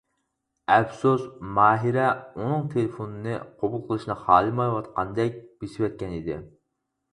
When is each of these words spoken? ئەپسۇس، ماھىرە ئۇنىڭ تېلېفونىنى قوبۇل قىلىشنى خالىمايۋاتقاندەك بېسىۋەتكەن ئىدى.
ئەپسۇس، 0.75 1.27
ماھىرە 1.57 2.07
ئۇنىڭ 2.39 2.65
تېلېفونىنى 2.73 3.37
قوبۇل 3.61 3.85
قىلىشنى 3.93 4.19
خالىمايۋاتقاندەك 4.25 5.41
بېسىۋەتكەن 5.63 6.19
ئىدى. 6.21 6.43